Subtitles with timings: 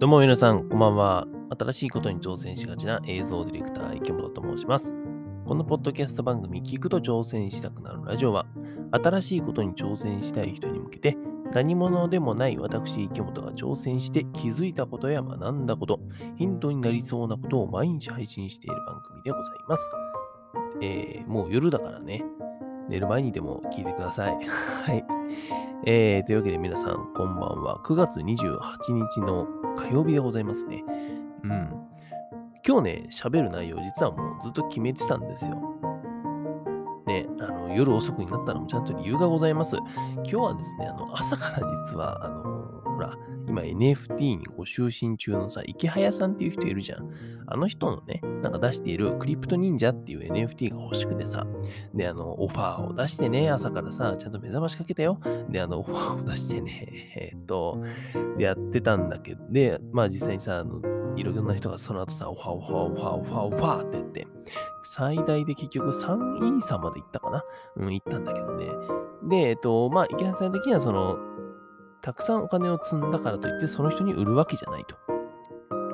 [0.00, 1.26] どうも皆さん、こんばんは。
[1.58, 4.94] 新しいことに挑戦しがちな映像ディレクター、池本と申します。
[5.46, 8.46] このポッドキャスト番組、聞くと挑戦したくなるラジオは、
[8.92, 11.18] 新しいことに挑戦したい人に向けて、
[11.52, 16.00] 何者でもない私、池本が挑戦して気づいたことや学んだこと、
[16.36, 19.82] ヒントになりそうなことを毎日配信している番組でございます。
[20.80, 22.24] えー、もう夜だからね、
[22.88, 24.38] 寝る前にでも聞いてください。
[24.48, 25.04] はい。
[25.86, 27.80] えー、というわけで皆さん、こんばんは。
[27.84, 29.46] 9月28日の
[29.76, 30.84] 火曜日でございますね。
[31.42, 31.86] うん。
[32.66, 35.56] 今日ね、喋る内容、実はもうずっと決めてたんですよ。
[37.06, 39.76] ね、あの夜遅くになったのもちゃんと理由がございます。
[40.16, 42.59] 今日はですね、あの朝から実は、あの
[43.00, 43.16] ほら、
[43.48, 47.10] 今 NFT にご就寝中のさ、池早さんっていう人いるじゃん。
[47.46, 51.46] あの人のね、なんか出しているクリプト忍者っていう NFT が欲しくてさ、
[51.94, 55.18] で、あの、オファーを出してね、朝からさ、ちゃんと目覚ましかけたよ。
[55.48, 57.82] で、あの、オファーを出してね、 え、っと、
[58.36, 60.80] で、やってたんだけど、で、まあ実際にさ、あの、
[61.16, 64.26] いろんな人がその後さ、オファー、オファー、オファー、オファー、オファーって言って、
[64.82, 67.44] 最大で結局3イーサまで行ったかな？
[67.76, 68.66] うん、行ったんだけどね。
[69.28, 71.18] で、えっと、まあ、池原さん的にはその、
[72.02, 74.96] たくさんお金を積んだからといって、その人に売るわけじゃないと。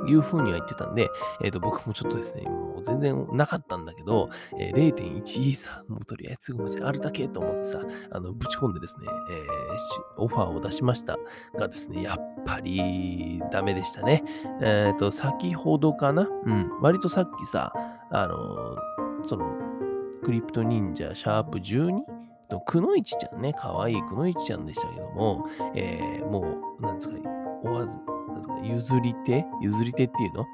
[0.09, 1.11] いうふうには言ってたんで、
[1.43, 7.81] え、ー、と、僕もちょっとですね、もう全然なかったんだけど、えー、0.1イーサもうとりあえずごめんなさい、あるだけと思ってさ、
[8.13, 11.17] あの、ぶち込んでですね、えー、オファーを出しました
[11.59, 14.23] がですね、やっぱりダメでしたね。
[14.63, 16.29] えっ、ー、と、先ほどかな？
[16.45, 17.73] うん、割とさっきさ、
[18.11, 18.77] あの
[19.25, 19.45] その、
[20.23, 22.16] クリプト忍者シャープ 12?
[22.67, 26.41] くのいちちゃんね、かわいいくのいちちゃんでしたけども、えー、も
[26.79, 27.15] う、なんですか、
[27.65, 29.45] おわず、なんですか、譲り手？
[29.63, 30.45] 譲り手っていうの？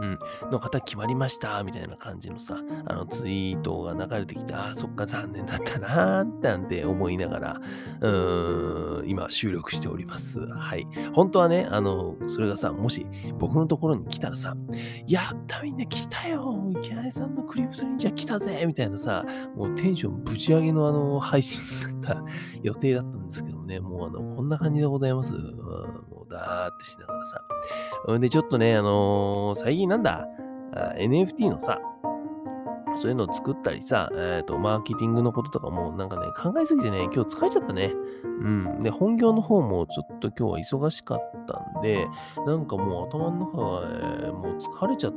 [0.00, 0.18] うん、
[0.50, 7.60] の方決まりましたみたいな感じのさ、あのツイートが流れてきて、ああ、そっか残念だったなーなんて思いながら、
[8.00, 10.40] うーん、今収録しております。
[10.40, 10.86] はい。
[11.12, 13.06] 本当はね、あの、それがさ、もし
[13.38, 14.56] 僕のところに来たらさ、
[15.06, 21.60] やったみんな来たよ池谷さんのクリプト忍者来たぜみたいなさ、もうテンションぶち上げのあの配信
[22.02, 22.24] だった
[22.62, 25.34] 予定だったんですけどもね、もうあの、こんな感じでございます。
[25.34, 27.42] うん、もうダーってしながらさ。
[28.18, 30.26] で、ちょっとね、あのー、最近なんだ、
[30.98, 31.80] NFT のさ、
[32.96, 37.92] そういうのを作ったりさ、えっ、ー、と、マーケティングのこととかもなんかね、考えすぎてね、今日疲れちゃったね。
[38.24, 38.78] うん。
[38.80, 42.06] で、本業の方もちょっと今日は忙しかったんで、
[42.46, 43.82] なんかもう頭の中が、
[44.24, 45.14] えー、もう疲れちゃっ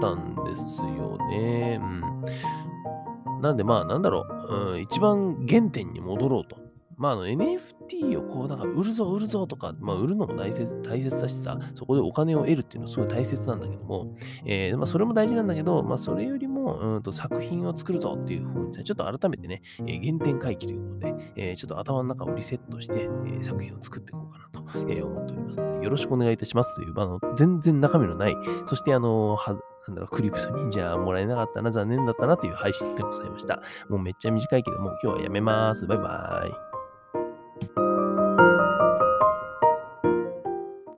[0.00, 1.80] たんですよね。
[1.82, 3.40] うん。
[3.40, 6.65] なんでまあ、なんだろう、うん、一番原点に戻ろうと。
[6.96, 28.36] まあ、あの NFT をこう、だか売るぞ、売るぞとか、まあ、売るのも大切大切だしさ、そこでお金を得るっていうのはすごい大切なんだけども、えー、まあ、それも大事なんだけど、まあ、それよりも、うんと作品を作るぞっていうふうにさ、ちょっと改めてね、えー、原点回帰ということで、えー、ちょっと頭の中をリセットして、えー、作品を作っていこうかなと、えー、思っておりますので、よろしくお願いいたしますという、まあの全然中身のない、
[28.66, 29.56] そしてあのは
[29.88, 33.62] なんだろう、クリプト忍者もらえなかったな、残念だったなという配信でございました。
[33.88, 35.86] もうめっちゃ短いけど、もう今日はやめます。
[35.86, 36.75] バイバーイ。